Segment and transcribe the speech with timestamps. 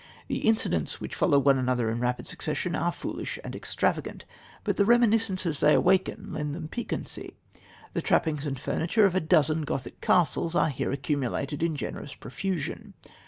[0.27, 4.25] The incidents, which follow one another in rapid succession, are foolish and extravagant,
[4.63, 7.35] but the reminiscences they awaken lend them piquancy.
[7.93, 12.95] The trappings and furniture of a dozen Gothic castles are here accumulated in generous profusion.